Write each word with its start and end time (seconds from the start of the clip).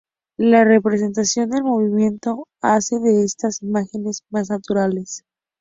La 0.39 0.63
representación 0.63 1.51
del 1.51 1.63
movimiento 1.63 2.47
hace 2.59 2.97
de 2.99 3.23
estas 3.23 3.61
imágenes 3.61 4.23
más 4.31 4.49
naturales. 4.49 5.23